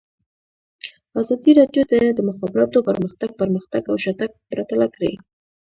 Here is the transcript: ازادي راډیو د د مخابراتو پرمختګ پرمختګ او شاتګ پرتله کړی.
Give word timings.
ازادي 1.21 1.51
راډیو 1.59 1.83
د 1.91 1.93
د 2.17 2.19
مخابراتو 2.29 2.85
پرمختګ 2.87 3.29
پرمختګ 3.41 3.81
او 3.91 3.95
شاتګ 4.03 4.29
پرتله 4.49 4.87
کړی. 4.95 5.13